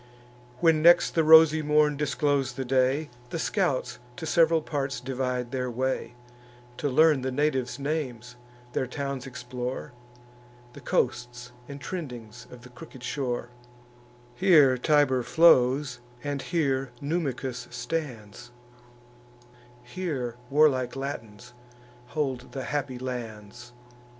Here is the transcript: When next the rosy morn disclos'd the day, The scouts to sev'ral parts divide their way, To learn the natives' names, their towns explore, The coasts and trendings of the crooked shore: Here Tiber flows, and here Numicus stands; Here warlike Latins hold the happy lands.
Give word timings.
When 0.61 0.81
next 0.81 1.13
the 1.13 1.23
rosy 1.23 1.61
morn 1.61 1.95
disclos'd 1.95 2.55
the 2.57 2.65
day, 2.65 3.11
The 3.29 3.37
scouts 3.37 3.99
to 4.15 4.25
sev'ral 4.25 4.63
parts 4.63 4.99
divide 4.99 5.51
their 5.51 5.69
way, 5.69 6.15
To 6.77 6.89
learn 6.89 7.21
the 7.21 7.29
natives' 7.31 7.77
names, 7.77 8.35
their 8.73 8.87
towns 8.87 9.27
explore, 9.27 9.93
The 10.73 10.81
coasts 10.81 11.51
and 11.69 11.79
trendings 11.79 12.47
of 12.49 12.63
the 12.63 12.69
crooked 12.69 13.03
shore: 13.03 13.49
Here 14.33 14.75
Tiber 14.75 15.21
flows, 15.21 15.99
and 16.23 16.41
here 16.41 16.89
Numicus 16.99 17.67
stands; 17.69 18.49
Here 19.83 20.35
warlike 20.49 20.95
Latins 20.95 21.53
hold 22.07 22.53
the 22.53 22.63
happy 22.63 22.97
lands. 22.97 23.71